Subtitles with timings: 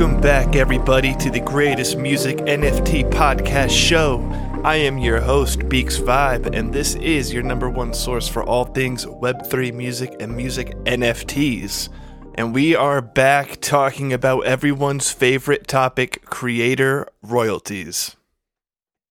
[0.00, 4.18] Welcome back, everybody, to the greatest music NFT podcast show.
[4.64, 8.64] I am your host, Beaks Vibe, and this is your number one source for all
[8.64, 11.90] things Web3 music and music NFTs.
[12.36, 18.16] And we are back talking about everyone's favorite topic creator royalties.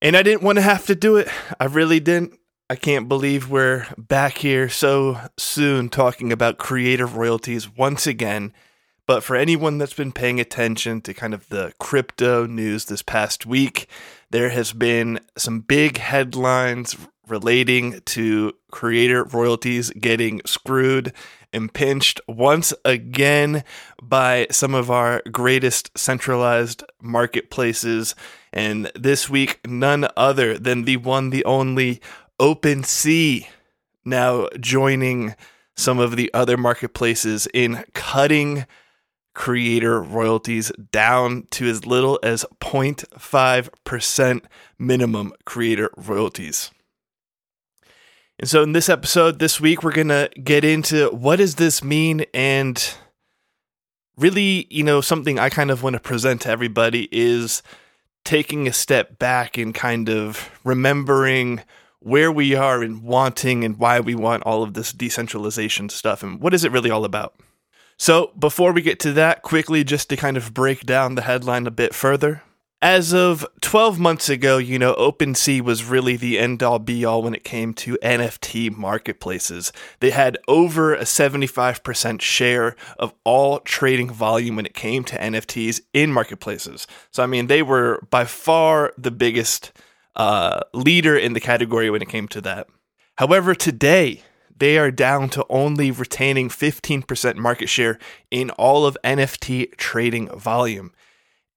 [0.02, 1.28] And I didn't want to have to do it.
[1.60, 2.34] I really didn't.
[2.68, 8.54] I can't believe we're back here so soon talking about creator royalties once again.
[9.10, 13.44] But for anyone that's been paying attention to kind of the crypto news this past
[13.44, 13.88] week,
[14.30, 16.96] there has been some big headlines
[17.28, 21.12] relating to creator royalties getting screwed
[21.52, 23.64] and pinched once again
[24.00, 28.14] by some of our greatest centralized marketplaces.
[28.54, 32.00] And this week, none other than the one, the only
[32.40, 33.48] OpenSea
[34.06, 35.34] now joining
[35.76, 38.68] some of the other marketplaces in cutting
[39.34, 44.42] creator royalties down to as little as 0.5%
[44.78, 46.72] minimum creator royalties.
[48.40, 51.84] And so in this episode this week we're going to get into what does this
[51.84, 52.94] mean and
[54.18, 57.64] really, you know, something I kind of want to present to everybody is
[58.26, 61.62] taking a step back and kind of remembering
[62.00, 66.40] where we are and wanting and why we want all of this decentralization stuff and
[66.40, 67.36] what is it really all about.
[68.02, 71.68] So, before we get to that, quickly just to kind of break down the headline
[71.68, 72.44] a bit further.
[72.82, 77.22] As of 12 months ago, you know, OpenSea was really the end all be all
[77.22, 79.74] when it came to NFT marketplaces.
[80.00, 85.82] They had over a 75% share of all trading volume when it came to NFTs
[85.94, 86.88] in marketplaces.
[87.12, 89.74] So, I mean, they were by far the biggest
[90.16, 92.68] uh, leader in the category when it came to that.
[93.18, 94.24] However, today,
[94.60, 97.98] they are down to only retaining 15% market share
[98.30, 100.94] in all of NFT trading volume.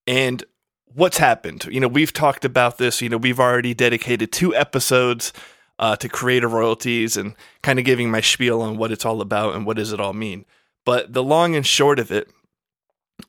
[0.07, 0.45] And
[0.87, 1.67] what's happened?
[1.71, 3.01] You know, we've talked about this.
[3.01, 5.33] You know, we've already dedicated two episodes
[5.79, 9.55] uh, to creator royalties and kind of giving my spiel on what it's all about
[9.55, 10.45] and what does it all mean.
[10.85, 12.29] But the long and short of it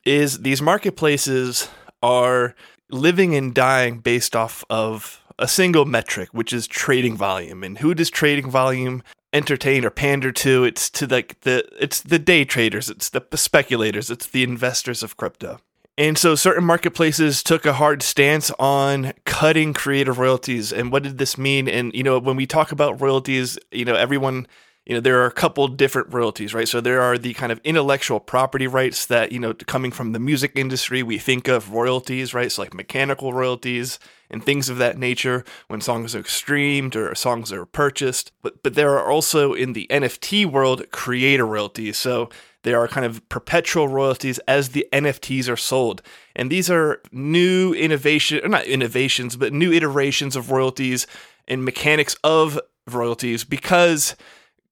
[0.04, 1.68] is these marketplaces
[2.02, 2.54] are
[2.90, 7.64] living and dying based off of a single metric, which is trading volume.
[7.64, 9.02] And who does trading volume
[9.34, 10.64] entertain or pander to.
[10.64, 15.16] It's to like the it's the day traders, it's the speculators, it's the investors of
[15.16, 15.58] crypto.
[15.96, 20.72] And so certain marketplaces took a hard stance on cutting creator royalties.
[20.72, 21.68] And what did this mean?
[21.68, 24.46] And you know, when we talk about royalties, you know, everyone
[24.86, 27.60] you know there are a couple different royalties right so there are the kind of
[27.64, 32.34] intellectual property rights that you know coming from the music industry we think of royalties
[32.34, 33.98] right so like mechanical royalties
[34.34, 38.32] and things of that nature when songs are streamed or songs are purchased.
[38.42, 41.98] But but there are also in the NFT world creator royalties.
[41.98, 42.30] So
[42.62, 46.02] there are kind of perpetual royalties as the NFTs are sold.
[46.34, 51.06] And these are new innovation, or not innovations, but new iterations of royalties
[51.46, 52.58] and mechanics of
[52.88, 54.16] royalties because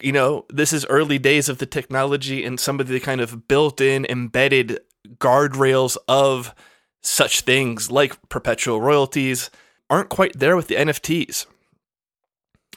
[0.02, 3.46] you know, this is early days of the technology and some of the kind of
[3.48, 4.80] built in, embedded
[5.18, 6.54] guardrails of
[7.02, 9.50] such things like perpetual royalties
[9.90, 11.46] aren't quite there with the NFTs.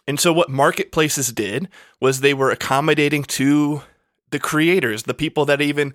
[0.07, 1.69] And so, what marketplaces did
[1.99, 3.81] was they were accommodating to
[4.29, 5.93] the creators, the people that even,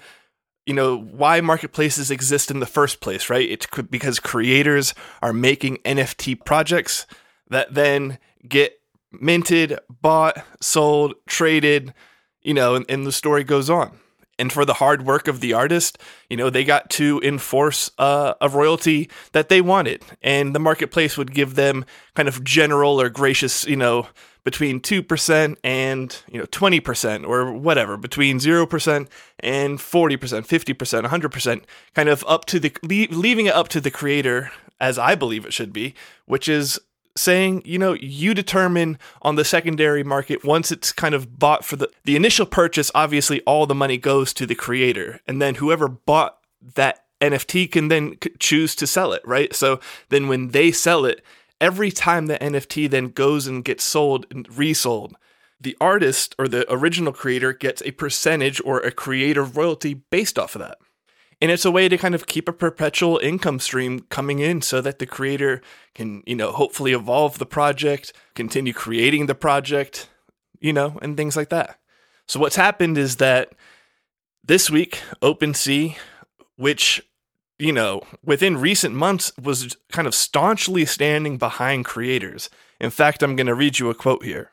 [0.66, 3.48] you know, why marketplaces exist in the first place, right?
[3.48, 7.06] It's because creators are making NFT projects
[7.48, 8.18] that then
[8.48, 8.79] get
[9.12, 11.94] minted, bought, sold, traded,
[12.42, 13.98] you know, and, and the story goes on.
[14.38, 15.98] And for the hard work of the artist,
[16.30, 21.18] you know, they got to enforce uh, a royalty that they wanted, and the marketplace
[21.18, 21.84] would give them
[22.14, 24.06] kind of general or gracious, you know,
[24.42, 29.08] between 2% and, you know, 20% or whatever, between 0%
[29.40, 31.62] and 40%, 50%, 100%,
[31.94, 34.50] kind of up to the leaving it up to the creator
[34.80, 35.94] as I believe it should be,
[36.24, 36.80] which is
[37.20, 41.76] saying, you know, you determine on the secondary market once it's kind of bought for
[41.76, 45.20] the the initial purchase, obviously all the money goes to the creator.
[45.26, 46.38] And then whoever bought
[46.74, 49.54] that NFT can then choose to sell it, right?
[49.54, 51.22] So then when they sell it,
[51.60, 55.14] every time the NFT then goes and gets sold and resold,
[55.60, 60.54] the artist or the original creator gets a percentage or a creator royalty based off
[60.54, 60.78] of that.
[61.40, 64.80] And it's a way to kind of keep a perpetual income stream coming in so
[64.82, 65.62] that the creator
[65.94, 70.10] can, you know, hopefully evolve the project, continue creating the project,
[70.60, 71.78] you know, and things like that.
[72.28, 73.52] So what's happened is that
[74.44, 75.96] this week, OpenSea,
[76.56, 77.02] which
[77.60, 82.48] you know, within recent months was kind of staunchly standing behind creators.
[82.80, 84.52] In fact, I'm going to read you a quote here.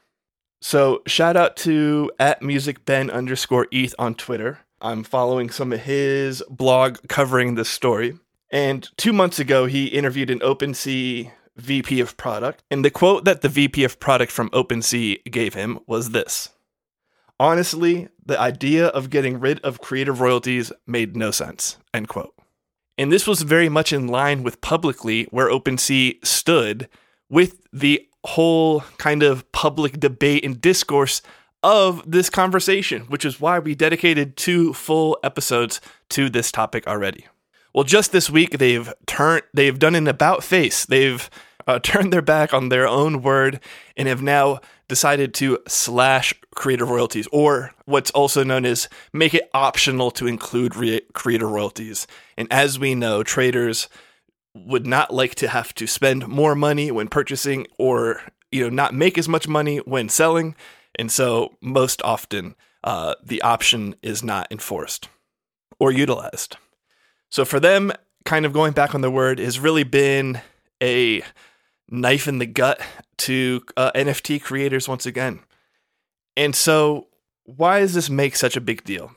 [0.62, 5.82] So, shout out to at music ben underscore eth on Twitter I'm following some of
[5.82, 8.18] his blog covering this story.
[8.52, 12.64] And two months ago, he interviewed an OpenSea VP of product.
[12.70, 16.50] And the quote that the VP of product from OpenSea gave him was this
[17.40, 21.78] Honestly, the idea of getting rid of creator royalties made no sense.
[21.94, 22.34] End quote.
[22.98, 26.90] And this was very much in line with publicly where OpenSea stood
[27.30, 31.22] with the whole kind of public debate and discourse
[31.64, 37.26] of this conversation, which is why we dedicated two full episodes to this topic already.
[37.74, 40.86] Well, just this week they've turned they've done an about face.
[40.86, 41.30] They've
[41.68, 43.60] uh, turned their back on their own word
[43.96, 49.50] and have now decided to slash creator royalties, or what's also known as make it
[49.54, 52.08] optional to include re- creator royalties.
[52.38, 53.90] And as we know, traders
[54.56, 58.22] would not like to have to spend more money when purchasing or
[58.52, 60.56] you know not make as much money when selling
[60.98, 65.10] and so most often uh, the option is not enforced
[65.80, 66.58] or utilized.
[67.30, 67.92] So for them
[68.26, 70.42] kind of going back on the word has really been
[70.82, 71.24] a
[71.90, 72.82] knife in the gut
[73.18, 75.40] to uh, nft creators once again.
[76.36, 77.08] And so
[77.44, 79.12] why does this make such a big deal?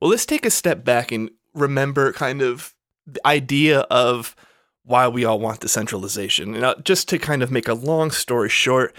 [0.00, 2.74] Well let's take a step back and remember kind of
[3.06, 4.36] the idea of
[4.84, 6.62] why we all want decentralization.
[6.62, 8.96] Uh, just to kind of make a long story short,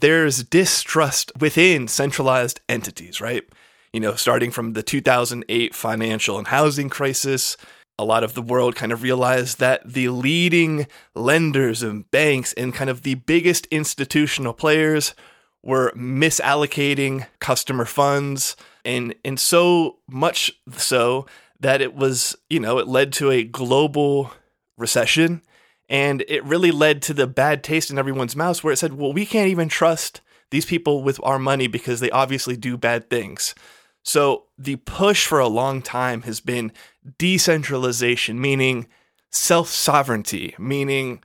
[0.00, 3.44] there's distrust within centralized entities, right?
[3.92, 7.56] You know, starting from the 2008 financial and housing crisis,
[7.98, 12.72] a lot of the world kind of realized that the leading lenders and banks and
[12.72, 15.14] kind of the biggest institutional players
[15.62, 21.26] were misallocating customer funds and and so much so
[21.60, 24.30] that it was, you know, it led to a global
[24.76, 25.42] recession.
[25.88, 29.12] And it really led to the bad taste in everyone's mouths where it said, well,
[29.12, 30.20] we can't even trust
[30.50, 33.54] these people with our money because they obviously do bad things.
[34.02, 36.72] So the push for a long time has been
[37.18, 38.86] decentralization, meaning
[39.30, 41.22] self sovereignty, meaning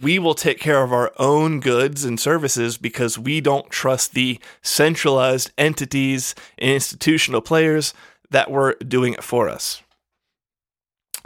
[0.00, 4.40] we will take care of our own goods and services because we don't trust the
[4.62, 7.94] centralized entities and institutional players
[8.30, 9.83] that were doing it for us.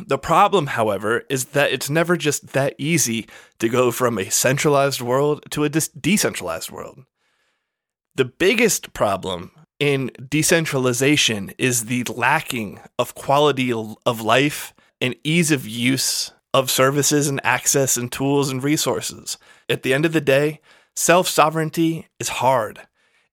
[0.06, 3.28] The problem, however, is that it's never just that easy
[3.58, 7.04] to go from a centralized world to a decentralized world.
[8.14, 15.66] The biggest problem in decentralization is the lacking of quality of life and ease of
[15.66, 19.38] use of services and access and tools and resources.
[19.68, 20.60] At the end of the day,
[20.96, 22.80] self sovereignty is hard.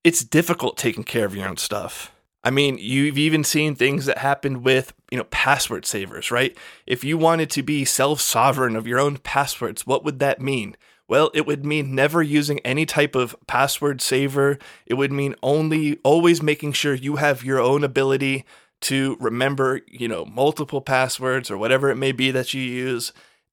[0.04, 2.12] It's difficult taking care of your own stuff.
[2.46, 6.56] I mean, you've even seen things that happened with, you know, password savers, right?
[6.86, 10.78] If you wanted to be self sovereign of your own passwords, what would that mean?
[11.08, 14.60] Well, it would mean never using any type of password saver.
[14.86, 18.46] It would mean only always making sure you have your own ability
[18.82, 23.12] to remember, you know, multiple passwords or whatever it may be that you use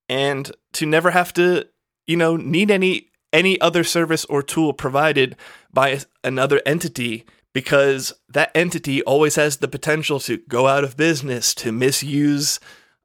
[0.08, 1.66] and to never have to,
[2.06, 5.36] you know, need any any other service or tool provided
[5.72, 11.54] by another entity because that entity always has the potential to go out of business,
[11.54, 12.60] to misuse,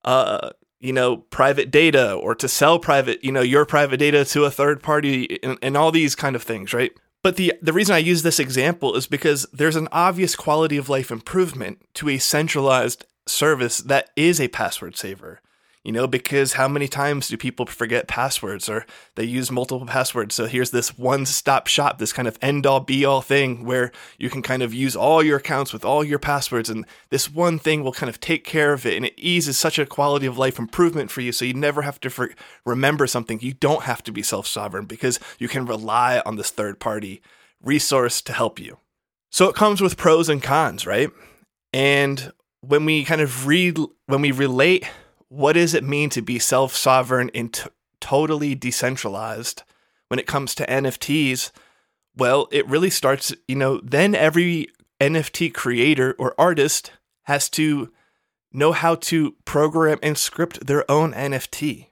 [0.06, 4.46] uh, you know, private data or to sell private, you know, your private data to
[4.46, 6.92] a third party and, and all these kind of things, right?
[7.24, 10.88] But the the reason I use this example is because there's an obvious quality of
[10.88, 15.42] life improvement to a centralized service that is a password saver
[15.88, 20.36] you know, because how many times do people forget passwords or they use multiple passwords?
[20.36, 23.94] So here's this one stop shop, this kind of end all be all thing where
[24.18, 27.58] you can kind of use all your accounts with all your passwords, and this one
[27.58, 28.98] thing will kind of take care of it.
[28.98, 31.32] And it eases such a quality of life improvement for you.
[31.32, 32.34] So you never have to for-
[32.66, 33.40] remember something.
[33.40, 37.22] You don't have to be self sovereign because you can rely on this third party
[37.64, 38.78] resource to help you.
[39.32, 41.12] So it comes with pros and cons, right?
[41.72, 43.78] And when we kind of read,
[44.08, 44.86] when we relate
[45.30, 47.70] what does it mean to be self sovereign and t-
[48.00, 49.64] totally decentralized
[50.08, 51.52] when it comes to NFTs?
[52.16, 54.68] Well, it really starts, you know, then every
[55.00, 56.92] NFT creator or artist
[57.24, 57.92] has to
[58.52, 61.88] know how to program and script their own NFT.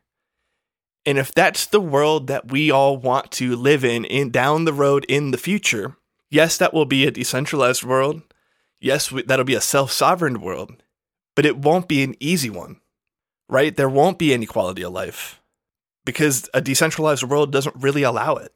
[1.06, 4.74] And if that's the world that we all want to live in in down the
[4.74, 5.98] road in the future,
[6.32, 8.24] yes, that will be a decentralized world.
[8.80, 10.82] Yes, that'll be a self-sovereign world,
[11.36, 12.80] but it won't be an easy one
[13.50, 13.76] right?
[13.76, 15.42] There won't be any quality of life
[16.06, 18.56] because a decentralized world doesn't really allow it,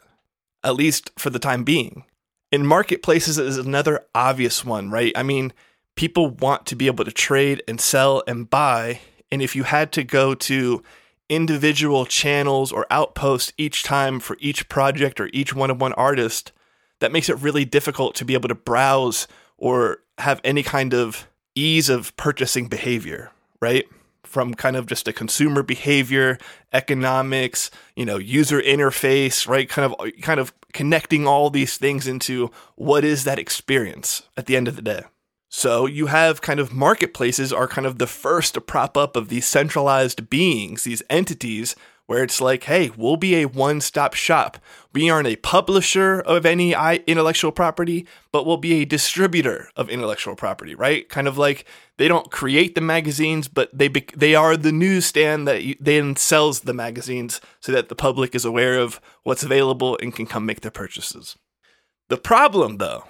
[0.63, 2.05] at least for the time being.
[2.51, 5.11] In marketplaces is another obvious one, right?
[5.15, 5.53] I mean,
[5.95, 9.01] people want to be able to trade and sell and buy.
[9.31, 10.81] And if you had to go to
[11.29, 16.51] individual channels or outposts each time for each project or each one of one artist,
[16.99, 19.27] that makes it really difficult to be able to browse
[19.57, 23.31] or have any kind of ease of purchasing behavior,
[23.61, 23.85] right?
[24.29, 26.37] From kind of just a consumer behavior,
[26.71, 29.67] economics, you know, user interface, right?
[29.67, 34.55] Kind of kind of connecting all these things into what is that experience at the
[34.55, 35.01] end of the day.
[35.49, 39.29] So you have kind of marketplaces are kind of the first to prop up of
[39.29, 41.75] these centralized beings, these entities
[42.09, 44.57] where it's like, hey, we'll be a one stop shop.
[44.95, 46.73] We aren't a publisher of any
[47.05, 51.07] intellectual property, but we'll be a distributor of intellectual property, right?
[51.07, 51.65] Kind of like
[51.97, 56.61] they don't create the magazines, but they be- they are the newsstand that then sells
[56.61, 60.61] the magazines so that the public is aware of what's available and can come make
[60.61, 61.37] their purchases.
[62.07, 63.03] The problem, though,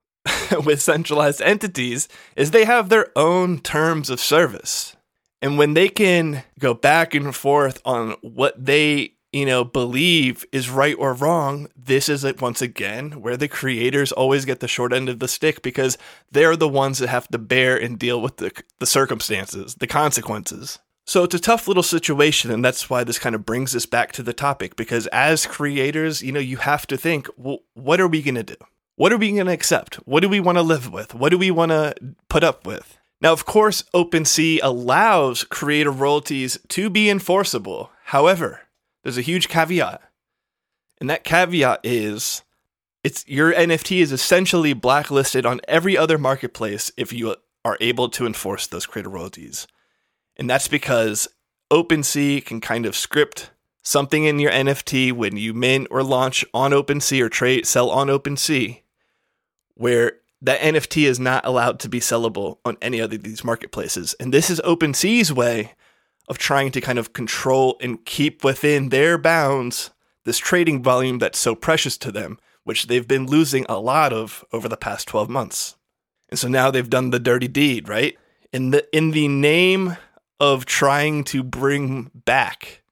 [0.64, 4.96] with centralized entities is they have their own terms of service.
[5.44, 10.70] And when they can go back and forth on what they, you know, believe is
[10.70, 14.94] right or wrong, this is it once again where the creators always get the short
[14.94, 15.98] end of the stick because
[16.32, 20.78] they're the ones that have to bear and deal with the, the circumstances, the consequences.
[21.04, 24.12] So it's a tough little situation, and that's why this kind of brings us back
[24.12, 24.76] to the topic.
[24.76, 28.42] Because as creators, you know, you have to think, well, what are we going to
[28.42, 28.56] do?
[28.96, 29.96] What are we going to accept?
[30.06, 31.14] What do we want to live with?
[31.14, 31.94] What do we want to
[32.30, 32.96] put up with?
[33.24, 37.90] Now, of course, OpenSea allows creator royalties to be enforceable.
[38.04, 38.60] However,
[39.02, 40.02] there's a huge caveat.
[41.00, 42.42] And that caveat is
[43.02, 48.26] it's your NFT is essentially blacklisted on every other marketplace if you are able to
[48.26, 49.66] enforce those creator royalties.
[50.36, 51.26] And that's because
[51.70, 53.52] OpenSea can kind of script
[53.82, 58.08] something in your NFT when you mint or launch on OpenSea or trade sell on
[58.08, 58.82] OpenSea
[59.76, 64.14] where that NFT is not allowed to be sellable on any of these marketplaces.
[64.20, 65.72] And this is OpenSea's way
[66.28, 69.90] of trying to kind of control and keep within their bounds
[70.24, 74.44] this trading volume that's so precious to them, which they've been losing a lot of
[74.52, 75.76] over the past 12 months.
[76.30, 78.16] And so now they've done the dirty deed, right?
[78.52, 79.96] In the in the name
[80.40, 82.82] of trying to bring back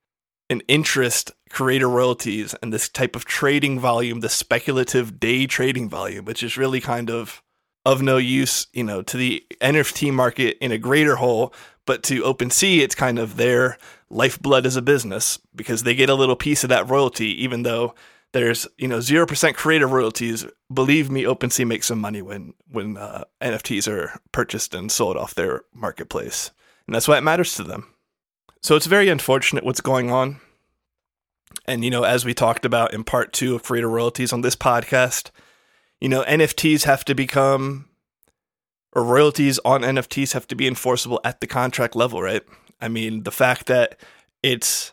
[0.51, 6.25] an interest creator royalties and this type of trading volume, the speculative day trading volume,
[6.25, 7.43] which is really kind of
[7.85, 11.53] of no use, you know, to the NFT market in a greater whole,
[11.85, 13.77] but to OpenSea, it's kind of their
[14.09, 17.95] lifeblood as a business because they get a little piece of that royalty, even though
[18.33, 20.47] there's you know zero percent creator royalties.
[20.73, 25.35] Believe me, OpenSea makes some money when when uh, NFTs are purchased and sold off
[25.35, 26.51] their marketplace,
[26.87, 27.93] and that's why it matters to them.
[28.63, 30.41] So it's very unfortunate what's going on.
[31.67, 34.57] And, you know, as we talked about in part two of creator royalties on this
[34.57, 35.31] podcast,
[36.01, 37.89] you know, NFTs have to become,
[38.93, 42.43] or royalties on NFTs have to be enforceable at the contract level, right?
[42.81, 43.99] I mean, the fact that
[44.43, 44.93] it's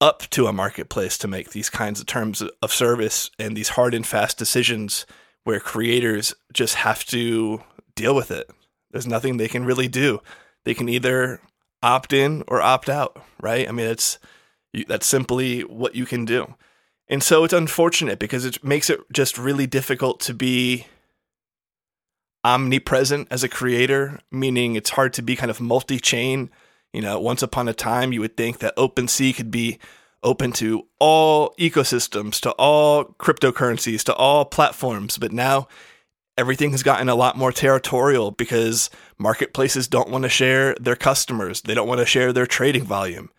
[0.00, 3.92] up to a marketplace to make these kinds of terms of service and these hard
[3.92, 5.04] and fast decisions
[5.44, 7.62] where creators just have to
[7.94, 8.48] deal with it.
[8.90, 10.20] There's nothing they can really do.
[10.64, 11.40] They can either
[11.82, 13.68] opt in or opt out, right?
[13.68, 14.18] I mean, it's
[14.86, 16.54] that's simply what you can do.
[17.08, 20.86] And so it's unfortunate because it makes it just really difficult to be
[22.44, 26.50] omnipresent as a creator, meaning it's hard to be kind of multi chain.
[26.92, 29.78] You know, once upon a time, you would think that OpenSea could be
[30.22, 35.18] open to all ecosystems, to all cryptocurrencies, to all platforms.
[35.18, 35.68] But now
[36.36, 41.62] everything has gotten a lot more territorial because marketplaces don't want to share their customers,
[41.62, 43.30] they don't want to share their trading volume.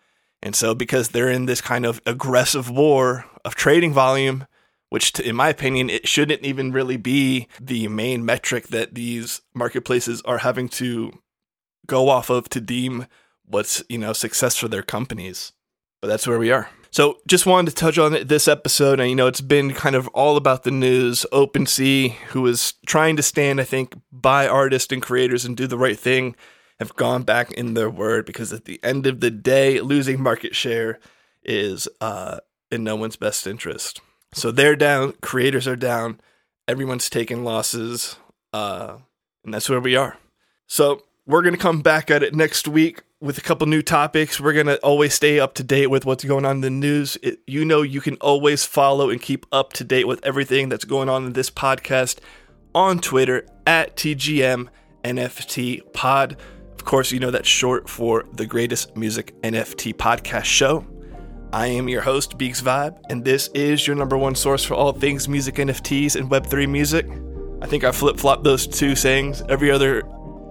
[0.42, 4.46] And so, because they're in this kind of aggressive war of trading volume,
[4.88, 10.20] which, in my opinion, it shouldn't even really be the main metric that these marketplaces
[10.22, 11.12] are having to
[11.86, 13.06] go off of to deem
[13.44, 15.52] what's you know success for their companies.
[16.00, 16.68] But that's where we are.
[16.90, 20.08] So, just wanted to touch on this episode, and you know, it's been kind of
[20.08, 21.24] all about the news.
[21.32, 25.78] OpenSea, who is trying to stand, I think, by artists and creators and do the
[25.78, 26.34] right thing
[26.82, 30.56] have gone back in their word because at the end of the day, losing market
[30.56, 30.98] share
[31.44, 32.38] is uh,
[32.70, 34.00] in no one's best interest.
[34.34, 36.20] So they're down, creators are down,
[36.66, 38.16] everyone's taking losses,
[38.52, 38.96] uh,
[39.44, 40.16] and that's where we are.
[40.66, 44.40] So we're going to come back at it next week with a couple new topics.
[44.40, 47.16] We're going to always stay up to date with what's going on in the news.
[47.22, 50.84] It, you know, you can always follow and keep up to date with everything that's
[50.84, 52.18] going on in this podcast
[52.74, 54.68] on Twitter at TGM
[55.04, 56.36] NFT Pod.
[56.82, 60.84] Of course, you know that's short for the greatest music NFT podcast show.
[61.52, 64.92] I am your host, Beaks Vibe, and this is your number one source for all
[64.92, 67.06] things music NFTs and Web3 music.
[67.62, 70.02] I think I flip flop those two sayings every other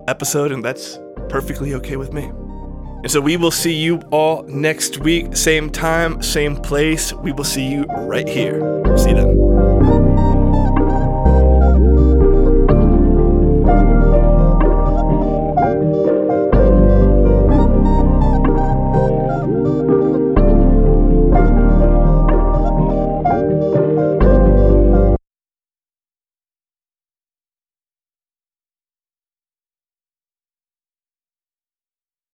[0.08, 0.98] episode, and that's
[1.28, 2.24] perfectly okay with me.
[2.24, 7.12] And so we will see you all next week, same time, same place.
[7.12, 8.62] We will see you right here.
[8.98, 9.51] See you then.